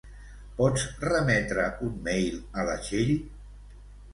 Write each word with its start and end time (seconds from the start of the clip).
Pots 0.61 0.85
remetre 1.03 1.65
un 1.89 1.93
mail 2.09 2.41
a 2.63 2.67
la 2.71 2.79
Txell? 2.87 3.17